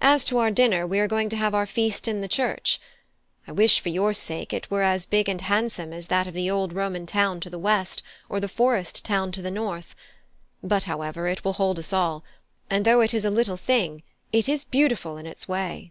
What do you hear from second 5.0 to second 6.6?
big and handsome as that of the